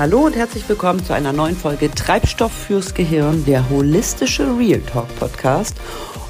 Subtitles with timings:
[0.00, 5.14] Hallo und herzlich willkommen zu einer neuen Folge Treibstoff fürs Gehirn, der holistische Real Talk
[5.18, 5.76] Podcast.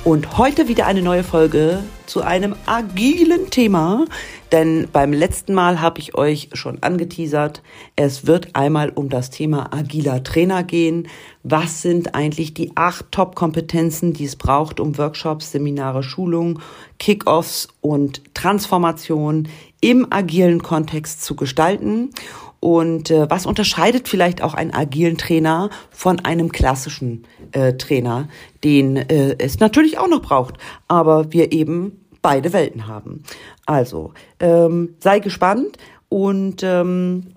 [0.03, 4.07] Und heute wieder eine neue Folge zu einem agilen Thema,
[4.51, 7.63] denn beim letzten Mal habe ich euch schon angeteasert,
[7.95, 11.07] es wird einmal um das Thema agiler Trainer gehen.
[11.45, 16.59] Was sind eigentlich die acht Top-Kompetenzen, die es braucht, um Workshops, Seminare, Schulungen,
[16.99, 19.47] Kickoffs und Transformation
[19.81, 22.11] im agilen Kontext zu gestalten?
[22.61, 28.29] Und äh, was unterscheidet vielleicht auch einen agilen Trainer von einem klassischen äh, Trainer,
[28.63, 30.55] den äh, es natürlich auch noch braucht,
[30.87, 33.23] aber wir eben beide Welten haben.
[33.65, 35.79] Also ähm, sei gespannt
[36.11, 37.35] und ähm,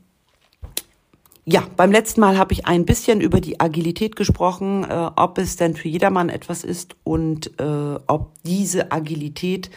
[1.46, 5.58] ja, beim letzten Mal habe ich ein bisschen über die Agilität gesprochen, äh, ob es
[5.58, 9.70] denn für jedermann etwas ist und äh, ob diese Agilität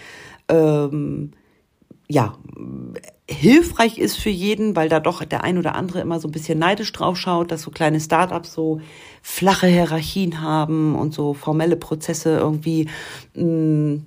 [0.49, 1.33] ähm,
[2.09, 2.37] ja
[3.29, 6.59] hilfreich ist für jeden, weil da doch der ein oder andere immer so ein bisschen
[6.59, 8.81] neidisch drauf schaut, dass so kleine Startups so
[9.21, 12.89] flache Hierarchien haben und so formelle Prozesse irgendwie,
[13.35, 14.07] mh, mm,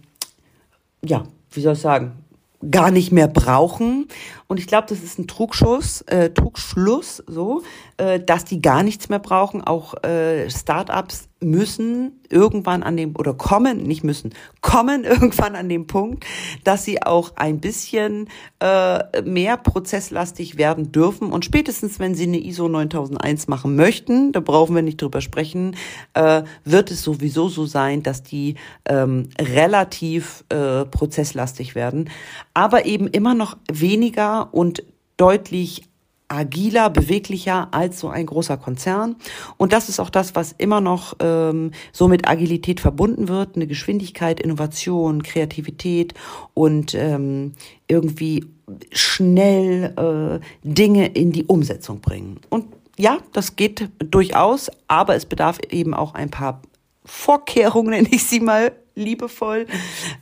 [1.06, 2.24] ja, wie soll ich sagen,
[2.72, 4.08] gar nicht mehr brauchen.
[4.48, 7.64] Und ich glaube, das ist ein Trugschuss, äh, Trugschluss, so,
[7.98, 9.64] äh, dass die gar nichts mehr brauchen.
[9.64, 15.88] Auch äh, Startups müssen irgendwann an dem, oder kommen, nicht müssen, kommen irgendwann an dem
[15.88, 16.26] Punkt,
[16.64, 18.28] dass sie auch ein bisschen
[18.60, 21.32] äh, mehr prozesslastig werden dürfen.
[21.32, 25.76] Und spätestens, wenn sie eine ISO 9001 machen möchten, da brauchen wir nicht drüber sprechen,
[26.14, 32.10] äh, wird es sowieso so sein, dass die ähm, relativ äh, prozesslastig werden,
[32.54, 34.84] aber eben immer noch weniger und
[35.18, 35.89] deutlich
[36.30, 39.16] agiler, beweglicher als so ein großer Konzern.
[39.58, 43.56] Und das ist auch das, was immer noch ähm, so mit Agilität verbunden wird.
[43.56, 46.14] Eine Geschwindigkeit, Innovation, Kreativität
[46.54, 47.54] und ähm,
[47.88, 48.46] irgendwie
[48.92, 52.40] schnell äh, Dinge in die Umsetzung bringen.
[52.50, 52.66] Und
[52.98, 56.62] ja, das geht durchaus, aber es bedarf eben auch ein paar
[57.06, 59.66] Vorkehrungen, nenne ich sie mal liebevoll.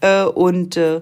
[0.01, 1.01] Äh, und äh,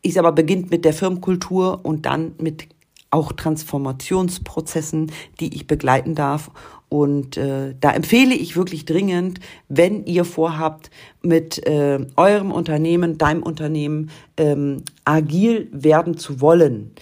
[0.00, 2.66] ich sag mal, beginnt mit der Firmenkultur und dann mit
[3.12, 6.50] auch Transformationsprozessen, die ich begleiten darf.
[6.88, 10.90] Und äh, da empfehle ich wirklich dringend, wenn ihr vorhabt,
[11.22, 16.92] mit äh, eurem Unternehmen, deinem Unternehmen ähm, agil werden zu wollen,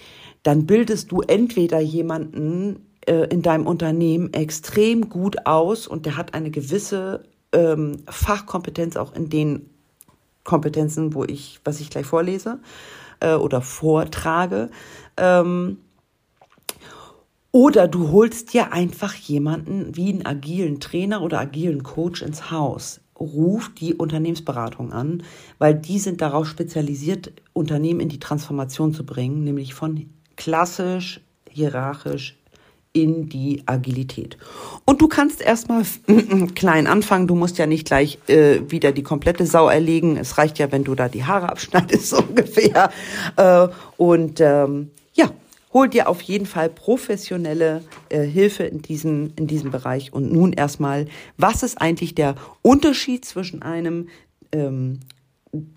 [0.43, 6.33] dann bildest du entweder jemanden äh, in deinem Unternehmen extrem gut aus und der hat
[6.33, 9.69] eine gewisse ähm, Fachkompetenz auch in den
[10.43, 12.59] Kompetenzen, wo ich, was ich gleich vorlese
[13.19, 14.69] äh, oder vortrage.
[15.17, 15.77] Ähm,
[17.51, 23.01] oder du holst dir einfach jemanden wie einen agilen Trainer oder agilen Coach ins Haus.
[23.19, 25.23] Ruf die Unternehmensberatung an,
[25.59, 32.37] weil die sind darauf spezialisiert, Unternehmen in die Transformation zu bringen, nämlich von klassisch, hierarchisch
[32.93, 34.37] in die Agilität.
[34.85, 35.83] Und du kannst erstmal
[36.55, 37.27] klein anfangen.
[37.27, 40.17] Du musst ja nicht gleich äh, wieder die komplette Sau erlegen.
[40.17, 42.91] Es reicht ja, wenn du da die Haare abschneidest, so ungefähr.
[43.37, 45.29] Äh, und ähm, ja,
[45.73, 50.13] hol dir auf jeden Fall professionelle äh, Hilfe in diesem, in diesem Bereich.
[50.13, 54.09] Und nun erstmal, was ist eigentlich der Unterschied zwischen einem
[54.51, 54.99] ähm,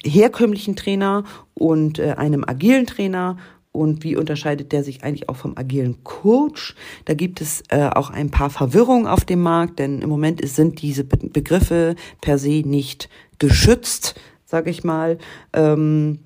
[0.05, 1.25] herkömmlichen Trainer
[1.55, 3.37] und äh, einem agilen Trainer
[3.73, 6.77] und wie unterscheidet der sich eigentlich auch vom agilen Coach?
[7.07, 10.81] Da gibt es äh, auch ein paar Verwirrungen auf dem Markt, denn im Moment sind
[10.81, 15.19] diese Be Begriffe per se nicht geschützt, sage ich mal.
[15.53, 16.21] Ähm,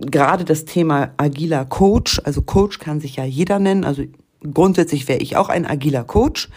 [0.00, 4.04] Gerade das Thema agiler Coach, also Coach kann sich ja jeder nennen, also
[4.52, 6.48] grundsätzlich wäre ich auch ein agiler Coach.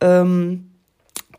[0.00, 0.70] Ähm,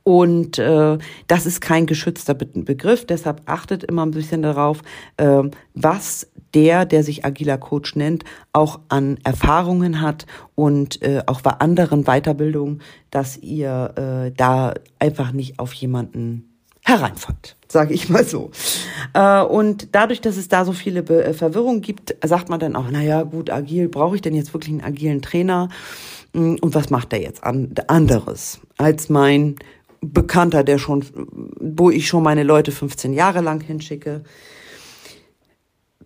[0.08, 4.84] und äh, das ist kein geschützter Be Begriff, deshalb achtet immer ein bisschen darauf,
[5.18, 5.42] äh,
[5.74, 8.24] was der, der sich agiler Coach nennt,
[8.54, 15.32] auch an Erfahrungen hat und äh, auch bei anderen Weiterbildungen, dass ihr äh, da einfach
[15.32, 16.55] nicht auf jemanden
[16.86, 18.52] hereinfallt, sage ich mal so.
[19.14, 22.86] Äh, und dadurch, dass es da so viele äh, Verwirrungen gibt, sagt man dann auch,
[22.92, 25.70] na ja, gut, agil, brauche ich denn jetzt wirklich einen agilen Trainer?
[26.34, 29.56] Hm, und was macht der jetzt an anderes als mein
[30.02, 31.04] Bekannter, der schon,
[31.60, 34.24] wo ich schon meine Leute 15 Jahre lang hinschicke.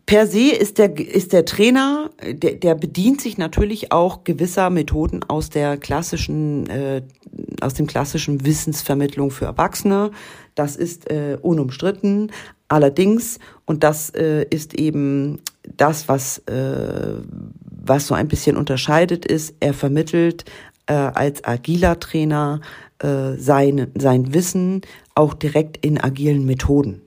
[0.09, 5.21] Per se ist der, ist der Trainer, der, der bedient sich natürlich auch gewisser Methoden
[5.27, 7.03] aus der klassischen, äh,
[7.61, 10.09] aus dem klassischen Wissensvermittlung für Erwachsene.
[10.55, 12.31] Das ist äh, unumstritten.
[12.69, 15.41] Allerdings, und das äh, ist eben
[15.77, 17.13] das, was, äh,
[17.69, 20.43] was so ein bisschen unterscheidet, ist, er vermittelt
[20.87, 22.61] äh, als agiler Trainer
[22.97, 24.81] äh, sein, sein Wissen
[25.13, 27.03] auch direkt in agilen Methoden.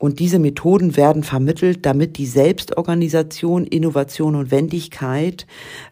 [0.00, 5.46] Und diese Methoden werden vermittelt, damit die Selbstorganisation, Innovation und Wendigkeit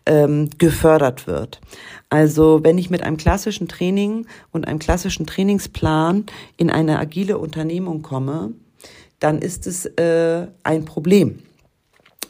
[0.07, 1.61] ähm, gefördert wird.
[2.09, 6.25] Also wenn ich mit einem klassischen Training und einem klassischen Trainingsplan
[6.57, 8.55] in eine agile Unternehmung komme,
[9.21, 11.41] dann ist es äh, ein Problem.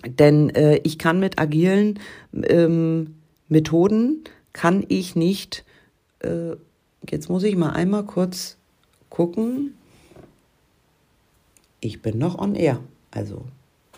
[0.04, 2.00] Denn äh, ich kann mit agilen
[2.32, 3.14] ähm,
[3.46, 5.64] Methoden, kann ich nicht,
[6.24, 6.56] äh,
[7.08, 8.56] jetzt muss ich mal einmal kurz
[9.10, 9.74] gucken,
[11.80, 12.80] ich bin noch on air.
[13.10, 13.44] Also,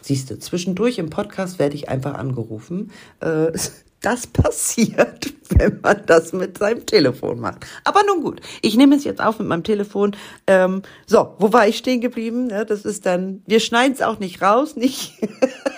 [0.00, 2.90] siehst du, zwischendurch im Podcast werde ich einfach angerufen.
[3.20, 3.52] Äh,
[4.00, 7.66] das passiert, wenn man das mit seinem Telefon macht.
[7.84, 10.16] Aber nun gut, ich nehme es jetzt auf mit meinem Telefon.
[10.46, 12.50] Ähm, so, wo war ich stehen geblieben?
[12.50, 15.14] Ja, das ist dann, wir schneiden es auch nicht raus, nicht.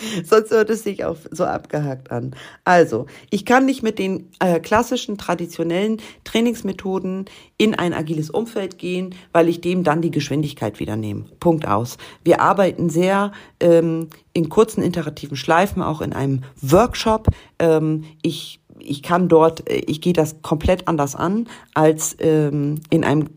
[0.24, 2.34] Sonst hört es sich auch so abgehakt an.
[2.64, 7.26] Also, ich kann nicht mit den äh, klassischen, traditionellen Trainingsmethoden
[7.56, 11.24] in ein agiles Umfeld gehen, weil ich dem dann die Geschwindigkeit wieder nehme.
[11.40, 11.98] Punkt aus.
[12.24, 17.28] Wir arbeiten sehr ähm, in kurzen iterativen Schleifen, auch in einem Workshop.
[17.58, 23.04] Ähm, ich ich kann dort, äh, ich gehe das komplett anders an als ähm, in
[23.04, 23.28] einem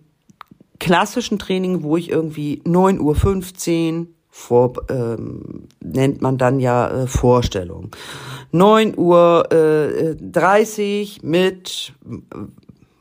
[0.80, 7.92] klassischen Training, wo ich irgendwie 9.15 Uhr, vor, ähm, nennt man dann ja äh, Vorstellung.
[8.52, 11.94] 9 Uhr äh, 30 mit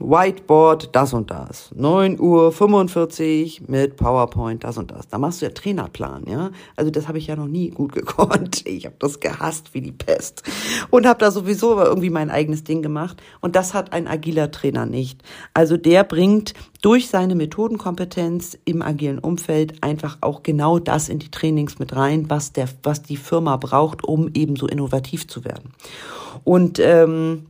[0.02, 1.70] Whiteboard das und das.
[1.74, 5.08] 9 Uhr 45 mit PowerPoint das und das.
[5.08, 6.50] Da machst du ja Trainerplan, ja.
[6.76, 8.66] Also das habe ich ja noch nie gut gekonnt.
[8.66, 10.42] Ich habe das gehasst wie die Pest
[10.90, 13.22] und habe da sowieso irgendwie mein eigenes Ding gemacht.
[13.40, 15.22] Und das hat ein agiler Trainer nicht.
[15.54, 21.30] Also der bringt durch seine Methodenkompetenz im agilen Umfeld einfach auch genau das in die
[21.30, 25.72] Trainings mit rein, was der, was die Firma braucht, um eben so innovativ zu werden.
[26.44, 27.46] Und ähm,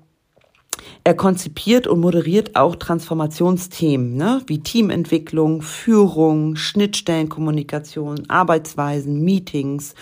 [1.04, 9.94] er konzipiert und moderiert auch Transformationsthemen, ne, wie Teamentwicklung, Führung, Schnittstellenkommunikation, Arbeitsweisen, Meetings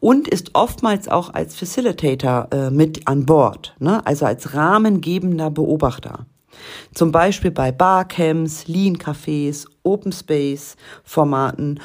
[0.00, 6.26] und ist oftmals auch als Facilitator äh, mit an Bord, ne, also als rahmengebender Beobachter.
[6.92, 11.78] Zum Beispiel bei Barcamps, Lean-Cafés, Open Space-Formaten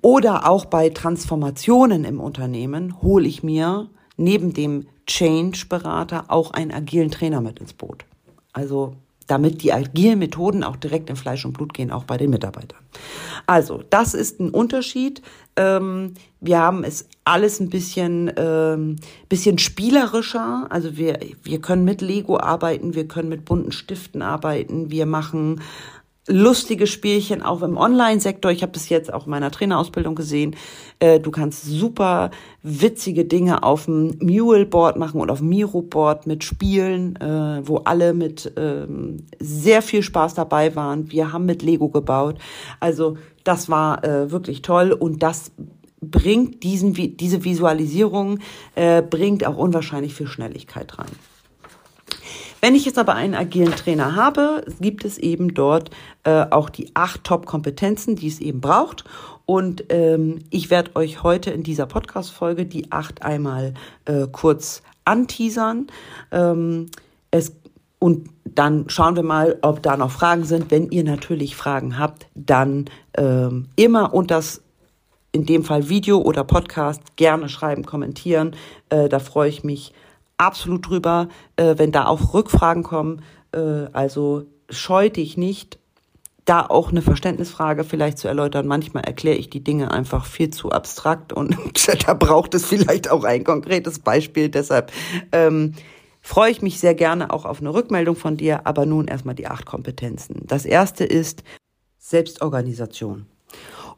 [0.00, 7.10] oder auch bei Transformationen im Unternehmen hole ich mir neben dem Change-Berater auch einen agilen
[7.10, 8.04] Trainer mit ins Boot.
[8.52, 8.96] Also
[9.26, 12.80] damit die agilen Methoden auch direkt in Fleisch und Blut gehen, auch bei den Mitarbeitern.
[13.46, 15.22] Also, das ist ein Unterschied.
[15.56, 18.96] Ähm, wir haben es alles ein bisschen, ähm,
[19.28, 20.66] bisschen spielerischer.
[20.70, 25.60] Also wir, wir können mit Lego arbeiten, wir können mit bunten Stiften arbeiten, wir machen
[26.28, 28.52] lustige Spielchen auch im Online-Sektor.
[28.52, 30.54] Ich habe das jetzt auch in meiner Trainerausbildung gesehen.
[31.00, 32.30] Äh, du kannst super
[32.62, 38.14] witzige Dinge auf dem Mule-Board machen oder auf dem Miro-Board mit Spielen, äh, wo alle
[38.14, 41.10] mit ähm, sehr viel Spaß dabei waren.
[41.10, 42.38] Wir haben mit Lego gebaut.
[42.78, 45.50] Also das war äh, wirklich toll und das
[46.00, 48.40] bringt diesen, diese Visualisierung,
[48.74, 51.06] bringt auch unwahrscheinlich viel Schnelligkeit rein.
[52.64, 55.90] Wenn ich jetzt aber einen agilen Trainer habe, gibt es eben dort
[56.22, 59.02] äh, auch die acht Top-Kompetenzen, die es eben braucht.
[59.46, 63.74] Und ähm, ich werde euch heute in dieser Podcast-Folge die acht einmal
[64.04, 65.88] äh, kurz anteasern.
[66.30, 66.86] Ähm,
[67.32, 67.52] es,
[67.98, 70.70] und dann schauen wir mal, ob da noch Fragen sind.
[70.70, 72.84] Wenn ihr natürlich Fragen habt, dann
[73.16, 74.62] ähm, immer und das
[75.32, 78.54] in dem Fall Video oder Podcast gerne schreiben, kommentieren.
[78.88, 79.92] Äh, da freue ich mich
[80.42, 83.22] absolut drüber, äh, wenn da auch Rückfragen kommen.
[83.52, 85.78] Äh, also scheu dich nicht,
[86.44, 88.66] da auch eine Verständnisfrage vielleicht zu erläutern.
[88.66, 91.56] Manchmal erkläre ich die Dinge einfach viel zu abstrakt und
[92.06, 94.48] da braucht es vielleicht auch ein konkretes Beispiel.
[94.48, 94.92] Deshalb
[95.30, 95.74] ähm,
[96.20, 98.66] freue ich mich sehr gerne auch auf eine Rückmeldung von dir.
[98.66, 100.42] Aber nun erstmal die acht Kompetenzen.
[100.46, 101.44] Das erste ist
[101.98, 103.26] Selbstorganisation.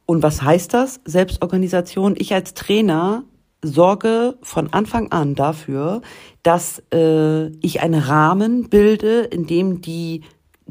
[0.07, 1.01] Und was heißt das?
[1.07, 2.15] Selbstorganisation.
[2.19, 3.25] Ich als Trainer
[3.65, 6.03] sorge von Anfang an dafür,
[6.43, 10.23] dass äh, ich einen Rahmen bilde, in dem die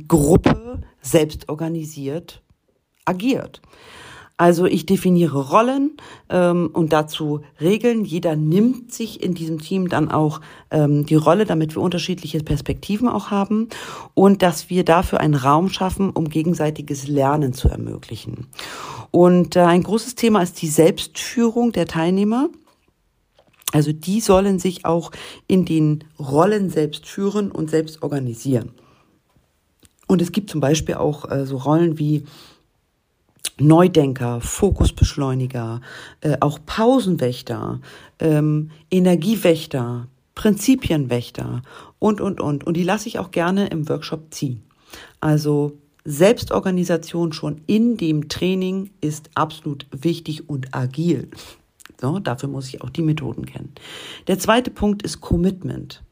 [0.07, 2.41] Gruppe selbst organisiert
[3.05, 3.61] agiert.
[4.35, 5.95] Also ich definiere Rollen
[6.29, 8.03] ähm, und dazu Regeln.
[8.03, 13.07] Jeder nimmt sich in diesem Team dann auch ähm, die Rolle, damit wir unterschiedliche Perspektiven
[13.07, 13.69] auch haben
[14.15, 18.47] und dass wir dafür einen Raum schaffen, um gegenseitiges Lernen zu ermöglichen.
[19.11, 22.49] Und äh, ein großes Thema ist die Selbstführung der Teilnehmer.
[23.73, 25.11] Also die sollen sich auch
[25.47, 28.71] in den Rollen selbst führen und selbst organisieren.
[30.07, 32.23] Und es gibt zum Beispiel auch äh, so Rollen wie
[33.59, 35.81] Neudenker, Fokusbeschleuniger,
[36.21, 37.81] äh, auch Pausenwächter,
[38.19, 41.63] ähm, Energiewächter, Prinzipienwächter
[41.97, 42.65] und, und, und.
[42.65, 44.61] Und die lasse ich auch gerne im Workshop ziehen.
[45.19, 51.29] Also Selbstorganisation schon in dem Training ist absolut wichtig und agil.
[52.03, 53.71] So, dafür muss ich auch die Methoden kennen.
[54.27, 56.03] Der zweite Punkt ist Commitment.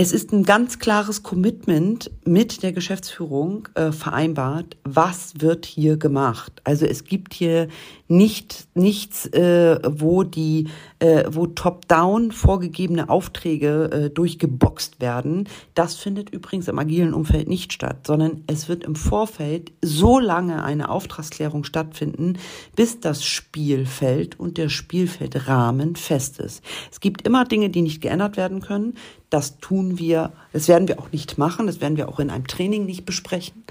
[0.00, 6.52] Es ist ein ganz klares Commitment mit der Geschäftsführung äh, vereinbart, was wird hier gemacht.
[6.62, 7.66] Also es gibt hier
[8.06, 10.68] nicht nichts, äh, wo die,
[11.00, 15.48] äh, wo top-down vorgegebene Aufträge äh, durchgeboxt werden.
[15.74, 20.62] Das findet übrigens im agilen Umfeld nicht statt, sondern es wird im Vorfeld so lange
[20.62, 22.38] eine Auftragsklärung stattfinden,
[22.76, 26.62] bis das Spielfeld und der Spielfeldrahmen fest ist.
[26.92, 28.94] Es gibt immer Dinge, die nicht geändert werden können.
[29.30, 32.46] Das tun wir, das werden wir auch nicht machen, das werden wir auch in einem
[32.46, 33.64] Training nicht besprechen.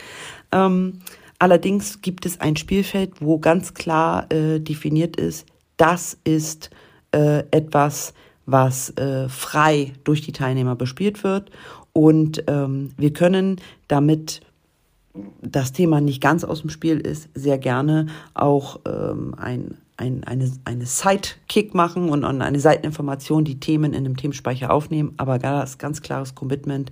[0.51, 0.99] Ähm,
[1.39, 5.45] allerdings gibt es ein Spielfeld, wo ganz klar äh, definiert ist,
[5.77, 6.69] das ist
[7.11, 8.13] äh, etwas,
[8.45, 11.51] was äh, frei durch die Teilnehmer bespielt wird.
[11.93, 14.41] Und ähm, wir können damit
[15.41, 20.51] das Thema nicht ganz aus dem Spiel ist, sehr gerne auch ähm, ein ein, eine,
[20.65, 26.01] eine Sidekick machen und eine Seiteninformation, die Themen in einem Themenspeicher aufnehmen, aber ganz, ganz
[26.01, 26.91] klares Commitment.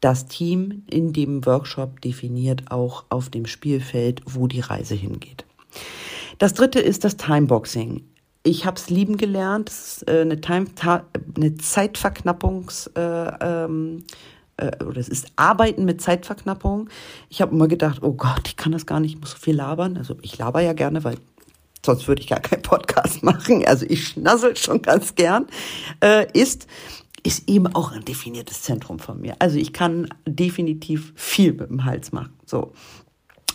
[0.00, 5.44] Das Team in dem Workshop definiert auch auf dem Spielfeld, wo die Reise hingeht.
[6.38, 8.02] Das dritte ist das Timeboxing.
[8.42, 9.68] Ich habe es lieben gelernt.
[9.68, 14.04] Es ist äh, eine, Time, eine Zeitverknappungs- äh, ähm,
[14.56, 16.88] äh, oder es ist Arbeiten mit Zeitverknappung.
[17.28, 19.56] Ich habe immer gedacht, oh Gott, ich kann das gar nicht, ich muss so viel
[19.56, 19.98] labern.
[19.98, 21.16] Also ich laber ja gerne, weil
[21.84, 25.46] sonst würde ich gar keinen Podcast machen, also ich schnassel schon ganz gern,
[26.02, 26.66] äh, ist,
[27.22, 29.36] ist eben auch ein definiertes Zentrum von mir.
[29.38, 32.32] Also ich kann definitiv viel mit dem Hals machen.
[32.46, 32.72] So.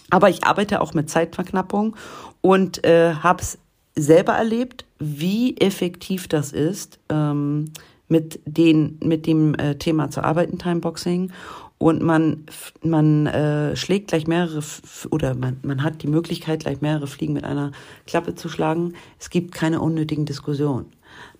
[0.10, 1.96] Aber ich arbeite auch mit Zeitverknappung
[2.42, 3.58] und äh, habe es
[3.96, 7.72] selber erlebt, wie effektiv das ist, ähm,
[8.08, 11.32] mit, den, mit dem äh, Thema zu arbeiten, Timeboxing
[11.78, 12.46] und man,
[12.82, 14.64] man äh, schlägt gleich mehrere
[15.12, 17.72] oder man, man hat die Möglichkeit, gleich mehrere Fliegen mit einer
[18.08, 18.94] Klappe zu schlagen.
[19.20, 20.86] Es gibt keine unnötigen Diskussionen.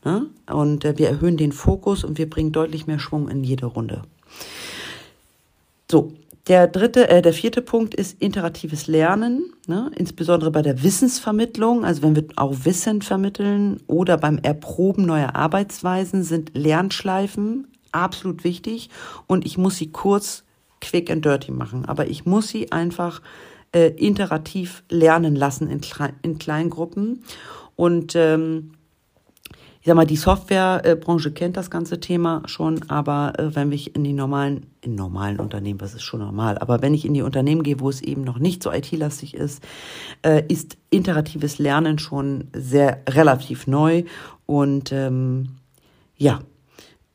[0.04, 0.28] Ne?
[0.52, 4.02] Und äh, wir erhöhen den Fokus und wir bringen deutlich mehr Schwung in jede Runde.
[5.90, 6.12] So,
[6.48, 9.90] der dritte, äh, der vierte Punkt ist interatives Lernen, ne?
[9.96, 11.86] insbesondere bei der Wissensvermittlung.
[11.86, 18.90] Also wenn wir auch Wissen vermitteln oder beim Erproben neuer Arbeitsweisen sind Lernschleifen absolut wichtig.
[19.28, 20.44] Und ich muss sie kurz,
[20.82, 21.86] quick and dirty machen.
[21.86, 23.22] Aber ich muss sie einfach
[23.74, 25.82] äh, iterativ lernen lassen in,
[26.22, 27.24] in Kleingruppen.
[27.76, 28.72] Und ähm,
[29.86, 34.04] ich sag mal, die Softwarebranche kennt das ganze Thema schon, aber äh, wenn ich in
[34.04, 37.62] die normalen, in normalen Unternehmen, was ist schon normal, aber wenn ich in die Unternehmen
[37.62, 39.64] gehe, wo es eben noch nicht so IT-lastig ist,
[40.24, 44.06] äh, ist interatives Lernen schon sehr relativ neu.
[44.48, 45.58] Und ähm,
[46.18, 46.40] ja,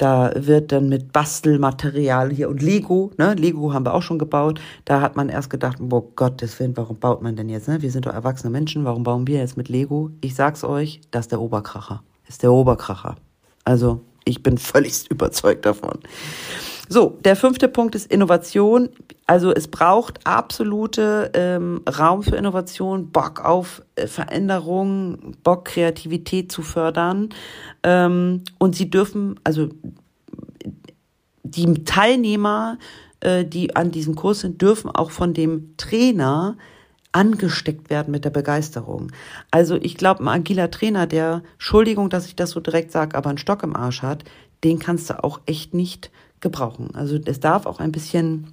[0.00, 4.58] da wird dann mit Bastelmaterial hier und Lego, ne, Lego haben wir auch schon gebaut.
[4.86, 7.82] Da hat man erst gedacht, oh Gottes Willen, warum baut man denn jetzt, ne?
[7.82, 10.10] Wir sind doch erwachsene Menschen, warum bauen wir jetzt mit Lego?
[10.22, 12.02] Ich sag's euch, das ist der Oberkracher.
[12.26, 13.16] ist der Oberkracher.
[13.64, 15.98] Also, ich bin völlig überzeugt davon.
[16.88, 18.88] So, der fünfte Punkt ist Innovation.
[19.30, 26.62] Also es braucht absolute ähm, Raum für Innovation, Bock auf äh, Veränderung, Bock Kreativität zu
[26.62, 27.28] fördern.
[27.84, 29.68] Ähm, und sie dürfen, also
[31.44, 32.76] die Teilnehmer,
[33.20, 36.56] äh, die an diesem Kurs sind, dürfen auch von dem Trainer
[37.12, 39.12] angesteckt werden mit der Begeisterung.
[39.52, 43.28] Also ich glaube, ein agiler Trainer, der, Entschuldigung, dass ich das so direkt sage, aber
[43.28, 44.24] einen Stock im Arsch hat,
[44.64, 46.10] den kannst du auch echt nicht
[46.40, 46.88] gebrauchen.
[46.94, 48.48] Also es darf auch ein bisschen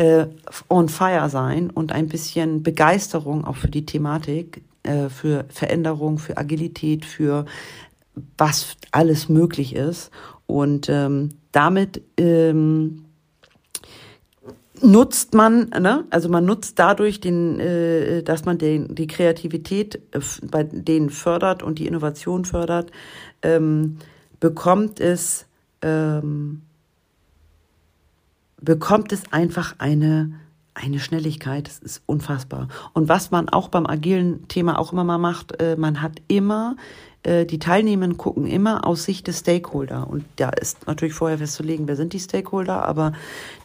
[0.00, 0.28] äh,
[0.70, 6.38] on fire sein und ein bisschen Begeisterung auch für die Thematik, äh, für Veränderung, für
[6.38, 7.44] Agilität, für
[8.38, 10.10] was alles möglich ist.
[10.46, 13.04] Und ähm, damit ähm,
[14.80, 16.06] nutzt man, ne?
[16.08, 21.62] also man nutzt dadurch den, äh, dass man den, die Kreativität äh, bei denen fördert
[21.62, 22.90] und die Innovation fördert,
[23.42, 23.98] ähm,
[24.40, 25.44] bekommt es
[25.82, 26.62] ähm,
[28.60, 30.32] bekommt es einfach eine,
[30.74, 31.68] eine Schnelligkeit.
[31.68, 32.68] Das ist unfassbar.
[32.92, 36.76] Und was man auch beim agilen Thema auch immer mal macht, äh, man hat immer,
[37.22, 40.08] äh, die Teilnehmenden gucken immer aus Sicht des Stakeholder.
[40.08, 43.12] Und da ist natürlich vorher festzulegen, wer sind die Stakeholder, aber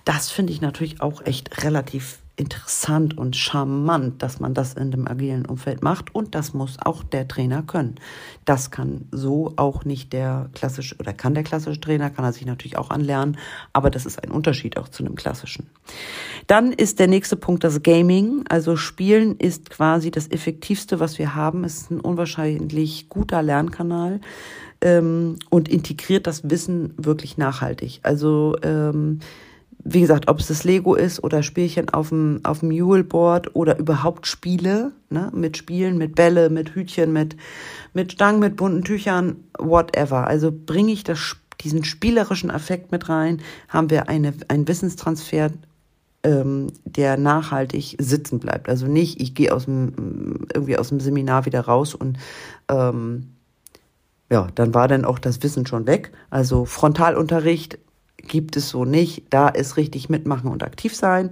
[0.04, 5.08] das finde ich natürlich auch echt relativ interessant und charmant, dass man das in dem
[5.08, 7.96] agilen Umfeld macht und das muss auch der Trainer können.
[8.44, 12.46] Das kann so auch nicht der klassische oder kann der klassische Trainer, kann er sich
[12.46, 13.38] natürlich auch anlernen,
[13.72, 15.68] aber das ist ein Unterschied auch zu einem klassischen.
[16.48, 21.36] Dann ist der nächste Punkt das Gaming, also Spielen ist quasi das effektivste, was wir
[21.36, 21.64] haben.
[21.64, 24.20] Es ist ein unwahrscheinlich guter Lernkanal
[24.82, 28.00] ähm, und integriert das Wissen wirklich nachhaltig.
[28.04, 29.20] Also ähm,
[29.88, 33.78] wie gesagt, ob es das Lego ist oder Spielchen auf dem, auf dem Muleboard oder
[33.78, 37.38] überhaupt Spiele, ne, mit Spielen, mit Bälle, mit Hütchen, mit,
[37.94, 40.26] mit Stangen, mit bunten Tüchern, whatever.
[40.26, 45.52] Also bringe ich das, diesen spielerischen Effekt mit rein, haben wir eine, einen Wissenstransfer,
[46.24, 48.70] ähm, der nachhaltig sitzen bleibt.
[48.70, 52.18] Also nicht, ich gehe aus dem, irgendwie aus dem Seminar wieder raus und,
[52.70, 53.30] ähm,
[54.32, 56.12] ja, dann war dann auch das Wissen schon weg.
[56.32, 57.78] Also Frontalunterricht
[58.18, 59.24] gibt es so nicht.
[59.30, 61.32] Da ist richtig mitmachen und aktiv sein.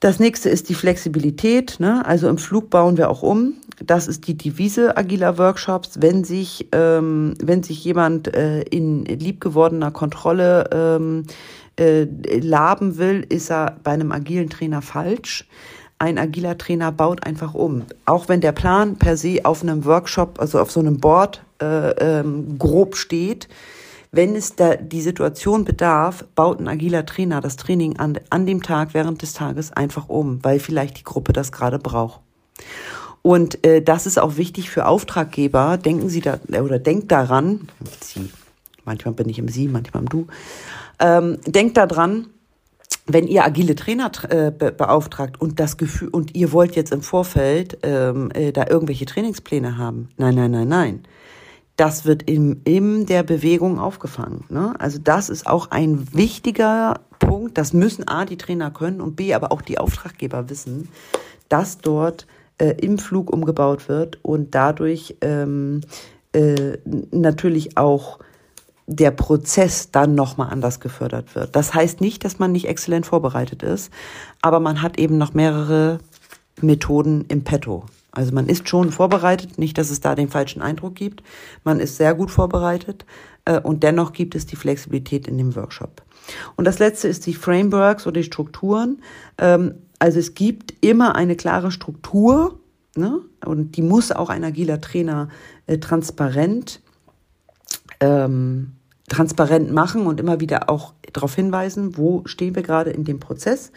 [0.00, 1.76] Das nächste ist die Flexibilität.
[1.78, 2.04] Ne?
[2.06, 3.54] Also im Flug bauen wir auch um.
[3.84, 6.00] Das ist die Devise agiler Workshops.
[6.00, 11.24] Wenn sich, ähm, wenn sich jemand äh, in liebgewordener Kontrolle ähm,
[11.78, 12.06] äh,
[12.40, 15.46] laben will, ist er bei einem agilen Trainer falsch.
[15.98, 17.82] Ein agiler Trainer baut einfach um.
[18.06, 21.90] Auch wenn der Plan per se auf einem Workshop, also auf so einem Board äh,
[22.20, 23.48] ähm, grob steht,
[24.12, 28.62] wenn es da die Situation bedarf, baut ein agiler Trainer das Training an, an dem
[28.62, 32.20] Tag, während des Tages einfach um, weil vielleicht die Gruppe das gerade braucht.
[33.22, 35.76] Und äh, das ist auch wichtig für Auftraggeber.
[35.76, 37.68] Denken Sie da oder denkt daran,
[38.00, 38.30] Sie,
[38.84, 40.26] manchmal bin ich im Sie, manchmal im Du.
[40.98, 42.26] Ähm, denkt daran,
[43.06, 47.02] wenn ihr agile Trainer äh, be beauftragt und das Gefühl und ihr wollt jetzt im
[47.02, 51.04] Vorfeld ähm, äh, da irgendwelche Trainingspläne haben, nein, nein, nein, nein
[51.80, 54.44] das wird in, in der Bewegung aufgefangen.
[54.50, 54.74] Ne?
[54.78, 57.56] Also das ist auch ein wichtiger Punkt.
[57.56, 60.90] Das müssen A, die Trainer können und B, aber auch die Auftraggeber wissen,
[61.48, 62.26] dass dort
[62.58, 65.80] äh, im Flug umgebaut wird und dadurch ähm,
[66.34, 68.18] äh, natürlich auch
[68.86, 71.56] der Prozess dann nochmal anders gefördert wird.
[71.56, 73.90] Das heißt nicht, dass man nicht exzellent vorbereitet ist,
[74.42, 75.98] aber man hat eben noch mehrere
[76.60, 77.86] Methoden im Petto.
[78.12, 81.22] Also man ist schon vorbereitet, nicht, dass es da den falschen Eindruck gibt.
[81.64, 83.06] Man ist sehr gut vorbereitet
[83.44, 86.02] äh, und dennoch gibt es die Flexibilität in dem Workshop.
[86.56, 89.00] Und das letzte ist die Frameworks oder die Strukturen.
[89.38, 92.58] Ähm, also es gibt immer eine klare Struktur
[92.96, 93.20] ne?
[93.44, 95.28] und die muss auch ein agiler Trainer
[95.66, 96.80] äh, transparent
[98.00, 98.72] ähm,
[99.10, 103.72] transparent machen und immer wieder auch darauf hinweisen, wo stehen wir gerade in dem Prozess,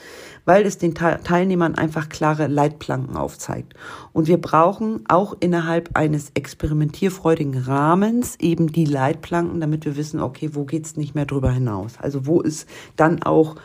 [0.46, 3.74] weil es den Teilnehmern einfach klare Leitplanken aufzeigt.
[4.12, 10.52] Und wir brauchen auch innerhalb eines experimentierfreudigen Rahmens eben die Leitplanken, damit wir wissen, okay,
[10.54, 11.93] wo geht's nicht mehr drüber hinaus?
[12.00, 13.56] Also wo ist dann auch,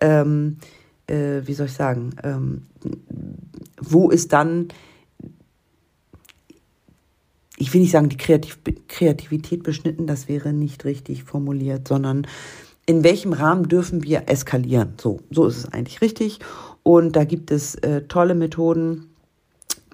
[0.00, 0.58] ähm,
[1.06, 2.66] äh, wie soll ich sagen, ähm,
[3.80, 4.68] wo ist dann
[7.60, 12.26] ich will nicht sagen, die Kreativ Kreativität beschnitten, das wäre nicht richtig formuliert, sondern
[12.86, 14.94] in welchem Rahmen dürfen wir eskalieren?
[15.00, 16.40] So, so ist es eigentlich richtig.
[16.82, 19.10] Und da gibt es äh, tolle Methoden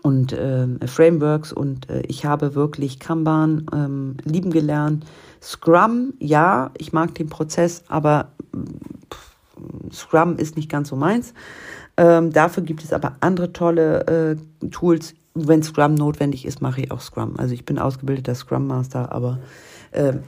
[0.03, 5.05] und äh, Frameworks und äh, ich habe wirklich Kanban ähm, lieben gelernt.
[5.43, 8.29] Scrum, ja, ich mag den Prozess, aber
[9.13, 9.37] pff,
[9.93, 11.35] Scrum ist nicht ganz so meins.
[11.97, 16.91] Ähm, dafür gibt es aber andere tolle äh, Tools wenn Scrum notwendig ist, mache ich
[16.91, 17.35] auch Scrum.
[17.37, 19.39] Also ich bin ausgebildeter Scrum Master, aber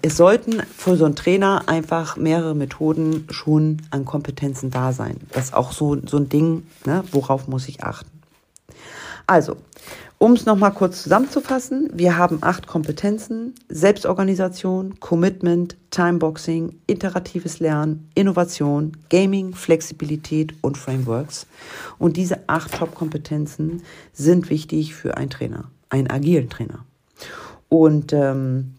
[0.02, 5.18] es sollten für so einen Trainer einfach mehrere Methoden schon an Kompetenzen da sein.
[5.32, 8.10] Das ist auch so, so ein Ding, ne, worauf muss ich achten.
[9.26, 9.56] Also,
[10.16, 18.96] um es nochmal kurz zusammenzufassen, wir haben acht Kompetenzen, Selbstorganisation, Commitment, Timeboxing, iteratives Lernen, Innovation,
[19.10, 21.46] Gaming, Flexibilität und Frameworks.
[21.98, 23.82] Und diese acht Top-Kompetenzen
[24.14, 26.84] sind wichtig für einen Trainer, einen agilen Trainer.
[27.68, 28.77] Und ähm,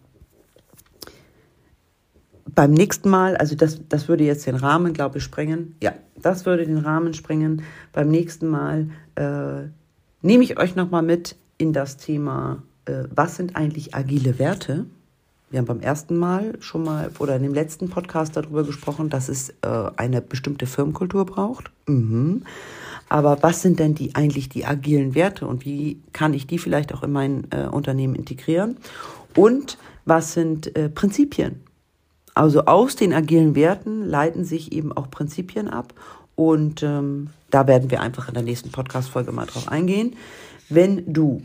[2.56, 5.76] beim nächsten Mal, also das, das würde jetzt den Rahmen, glaube ich, sprengen.
[5.82, 7.64] Ja, das würde den Rahmen sprengen.
[7.94, 9.68] Beim nächsten Mal äh,
[10.22, 14.86] nehme ich euch nochmal mit in das Thema, äh, was sind eigentlich agile Werte?
[15.50, 19.30] Wir haben beim ersten Mal schon mal oder in dem letzten Podcast darüber gesprochen, dass
[19.30, 21.72] es äh, eine bestimmte Firmenkultur braucht.
[21.88, 22.44] Mhm.
[23.10, 26.94] Aber was sind denn die eigentlich die agilen Werte und wie kann ich die vielleicht
[26.94, 28.78] auch in mein äh, Unternehmen integrieren?
[29.36, 31.62] Und was sind äh, Prinzipien?
[32.39, 35.93] Also aus den agilen Werten leiten sich eben auch Prinzipien ab
[36.38, 40.15] und ähm, da werden wir einfach in der nächsten Podcast-Folge mal drauf eingehen.
[40.69, 41.41] Wenn du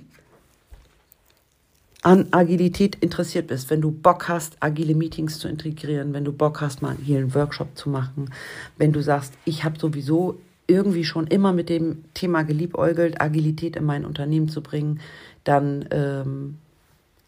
[2.02, 6.60] an Agilität interessiert bist, wenn du Bock hast, agile Meetings zu integrieren, wenn du Bock
[6.60, 8.30] hast, mal hier einen Workshop zu machen,
[8.78, 13.84] wenn du sagst, ich habe sowieso irgendwie schon immer mit dem Thema geliebäugelt, Agilität in
[13.84, 15.00] mein Unternehmen zu bringen,
[15.42, 16.58] dann ähm,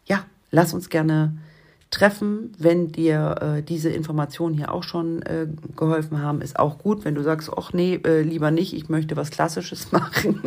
[0.05, 1.33] ja, lass uns gerne
[1.89, 2.51] treffen.
[2.57, 7.05] Wenn dir äh, diese Informationen hier auch schon äh, geholfen haben, ist auch gut.
[7.05, 10.41] Wenn du sagst, ach nee, äh, lieber nicht, ich möchte was Klassisches machen,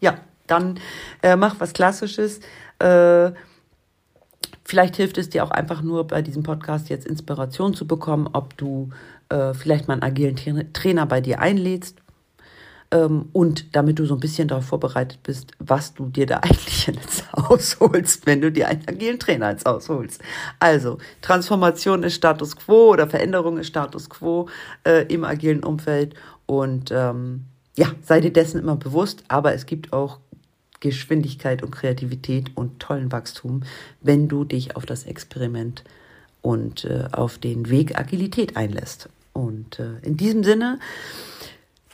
[0.00, 0.78] ja, dann
[1.22, 2.40] äh, mach was Klassisches.
[2.78, 3.32] Äh,
[4.70, 8.56] Vielleicht hilft es dir auch einfach nur bei diesem Podcast jetzt Inspiration zu bekommen, ob
[8.56, 8.90] du
[9.28, 10.36] äh, vielleicht mal einen agilen
[10.72, 11.99] Trainer bei dir einlädst
[12.92, 16.88] ähm, und damit du so ein bisschen darauf vorbereitet bist, was du dir da eigentlich
[16.88, 20.20] ins Haus holst, wenn du dir einen agilen Trainer ins Haus holst.
[20.58, 24.48] Also, Transformation ist Status quo oder Veränderung ist Status quo
[24.84, 26.14] äh, im agilen Umfeld
[26.46, 27.44] und ähm,
[27.76, 30.18] ja, sei dir dessen immer bewusst, aber es gibt auch
[30.80, 33.62] Geschwindigkeit und Kreativität und tollen Wachstum,
[34.00, 35.84] wenn du dich auf das Experiment
[36.42, 39.08] und äh, auf den Weg Agilität einlässt.
[39.32, 40.78] Und äh, in diesem Sinne,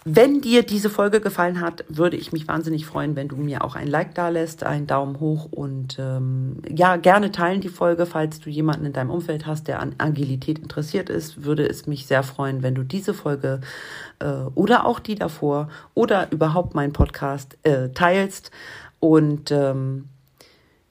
[0.09, 3.75] wenn dir diese Folge gefallen hat, würde ich mich wahnsinnig freuen, wenn du mir auch
[3.75, 8.39] ein Like da lässt, einen Daumen hoch und ähm, ja, gerne teilen die Folge, falls
[8.39, 12.23] du jemanden in deinem Umfeld hast, der an Agilität interessiert ist, würde es mich sehr
[12.23, 13.61] freuen, wenn du diese Folge
[14.21, 18.53] äh, oder auch die davor oder überhaupt meinen Podcast äh, teilst.
[19.01, 20.09] Und ähm,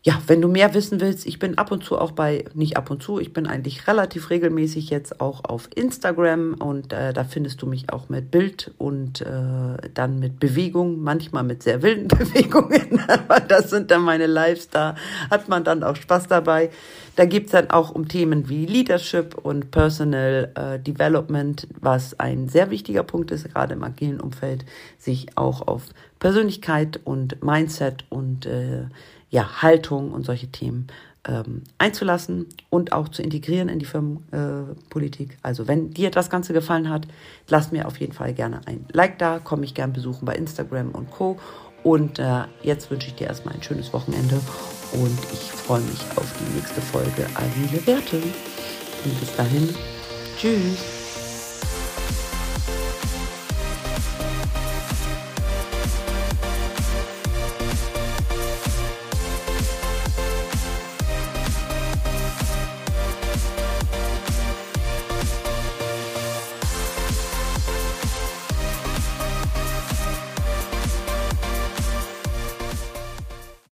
[0.07, 2.91] ja, wenn du mehr wissen willst, ich bin ab und zu auch bei, nicht ab
[2.91, 7.63] und zu, ich bin eigentlich relativ regelmäßig jetzt auch auf Instagram und äh, da findest
[7.63, 13.01] du mich auch mit Bild und äh, dann mit Bewegung, manchmal mit sehr wilden Bewegungen,
[13.07, 14.93] aber das sind dann meine Lives, da
[15.31, 16.69] hat man dann auch Spaß dabei.
[17.15, 22.69] Da geht's dann auch um Themen wie Leadership und Personal äh, Development, was ein sehr
[22.69, 24.65] wichtiger Punkt ist, gerade im agilen Umfeld,
[24.99, 25.85] sich auch auf
[26.19, 28.83] Persönlichkeit und Mindset und äh,
[29.35, 30.87] ja, Haltung und solche Themen
[31.27, 35.31] ähm, einzulassen und auch zu integrieren in die Firmenpolitik.
[35.31, 37.05] Äh, also wenn dir das Ganze gefallen hat,
[37.49, 40.91] lass mir auf jeden Fall gerne ein Like da, komme ich gern besuchen bei Instagram
[40.91, 41.37] und Co.
[41.83, 44.39] Und äh, jetzt wünsche ich dir erstmal ein schönes Wochenende
[44.93, 48.17] und ich freue mich auf die nächste Folge Agile Werte.
[49.03, 49.69] Und bis dahin,
[50.37, 51.04] tschüss.